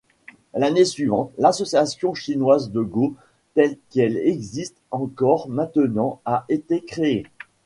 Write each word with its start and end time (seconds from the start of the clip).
L'année 0.55 0.83
suivante, 0.83 1.31
l'association 1.37 2.15
chinoise 2.15 2.71
de 2.71 2.81
go, 2.81 3.13
telle 3.53 3.77
qu'elle 3.91 4.17
existe 4.17 4.77
encore 4.89 5.47
maintenant, 5.47 6.19
a 6.25 6.43
été 6.49 6.81
créée. 6.83 7.27